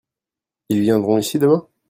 Ils 0.69 0.81
viendront 0.81 1.19
ici 1.19 1.37
demain? 1.37 1.63